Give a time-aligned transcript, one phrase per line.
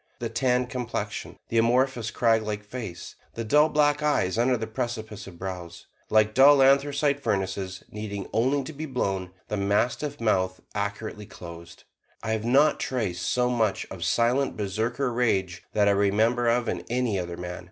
[0.17, 5.37] The tanned complexion; the amorphous, craglike face; the dull black eyes under the precipice of
[5.37, 11.83] brows, like dull anthracite furnaces needing only to be blown; the mastiff mouth accurately closed;
[12.23, 16.83] I have not traced so much of silent Berserker rage that I remember of in
[16.89, 17.59] any other man.